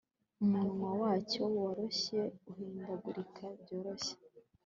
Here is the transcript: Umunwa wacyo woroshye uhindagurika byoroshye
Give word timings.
Umunwa 0.43 0.89
wacyo 1.01 1.43
woroshye 1.55 2.19
uhindagurika 2.49 3.43
byoroshye 3.61 4.15